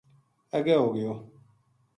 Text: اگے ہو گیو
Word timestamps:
اگے 0.57 0.75
ہو 0.79 0.87
گیو 0.95 1.11